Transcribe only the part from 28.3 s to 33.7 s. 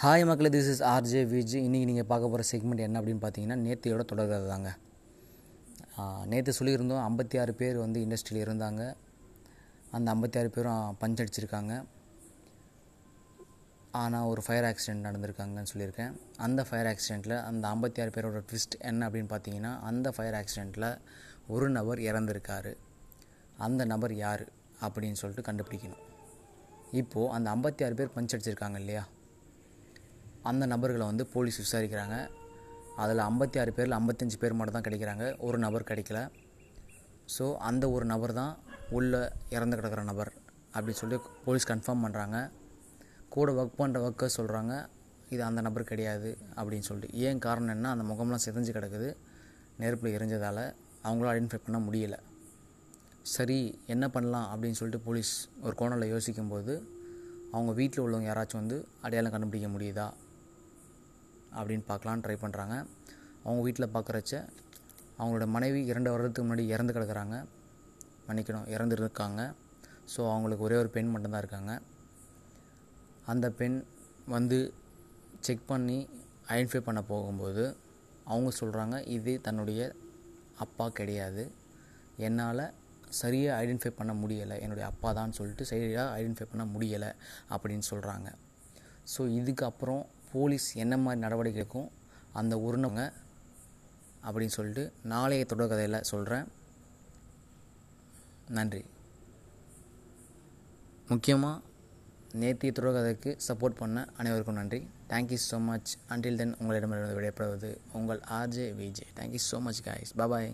அடிச்சிருக்காங்க இல்லையா? அந்த நபர்களை வந்து போலீஸ் விசாரிக்கிறாங்க. அதில் ஐம்பத்தி